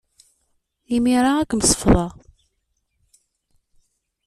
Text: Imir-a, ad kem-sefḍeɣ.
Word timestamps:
Imir-a, 0.95 1.31
ad 1.37 1.47
kem-sefḍeɣ. 1.49 2.11